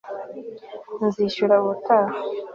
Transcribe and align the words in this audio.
nzishyura 1.05 1.55
ubutaha 1.61 2.13